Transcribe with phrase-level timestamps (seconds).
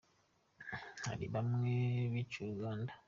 [1.05, 1.73] hari bamwe
[2.11, 2.91] biciwe uganda.